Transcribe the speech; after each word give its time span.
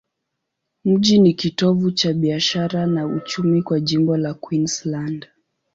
Mji 0.85 1.19
ni 1.19 1.33
kitovu 1.33 1.91
cha 1.91 2.13
biashara 2.13 2.85
na 2.87 3.05
uchumi 3.07 3.61
kwa 3.61 3.79
jimbo 3.79 4.17
la 4.17 4.33
Queensland. 4.33 5.27